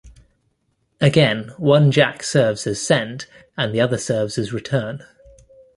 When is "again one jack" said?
0.99-2.23